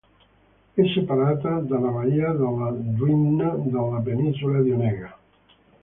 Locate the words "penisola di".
3.99-4.71